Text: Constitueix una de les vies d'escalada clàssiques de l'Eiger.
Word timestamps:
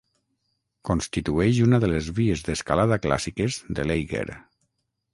Constitueix 0.89 1.59
una 1.67 1.81
de 1.85 1.91
les 1.93 2.09
vies 2.21 2.43
d'escalada 2.49 3.01
clàssiques 3.07 3.63
de 3.81 3.89
l'Eiger. 3.91 4.29